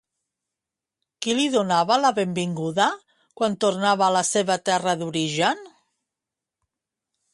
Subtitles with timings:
[1.25, 2.87] Qui li donava la benvinguda
[3.41, 5.63] quan tornava a la seva terra d'origen?